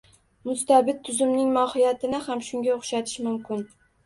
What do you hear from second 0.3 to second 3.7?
Mustabid tuzumning mohiyatini ham shunga o‘xshatish mumkin.